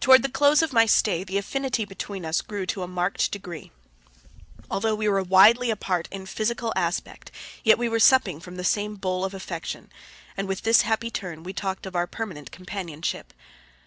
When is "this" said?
10.62-10.80